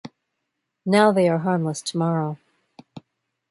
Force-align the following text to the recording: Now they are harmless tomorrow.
Now 0.83 1.11
they 1.11 1.29
are 1.29 1.37
harmless 1.37 1.79
tomorrow. 1.79 2.39